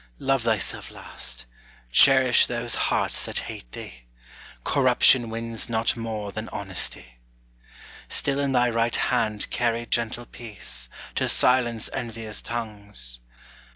Love 0.17 0.41
thyself 0.41 0.89
last: 0.89 1.45
cherish 1.91 2.47
those 2.47 2.73
hearts 2.73 3.23
that 3.23 3.37
hate 3.53 3.71
thee: 3.73 4.05
Corruption 4.63 5.29
wins 5.29 5.69
not 5.69 5.95
more 5.95 6.31
than 6.31 6.49
honesty. 6.49 7.19
Still 8.07 8.39
in 8.39 8.51
thy 8.51 8.67
right 8.67 8.95
hand 8.95 9.47
carry 9.51 9.85
gentle 9.85 10.25
peace, 10.25 10.89
To 11.13 11.29
silence 11.29 11.87
envious 11.93 12.41
tongues. 12.41 13.19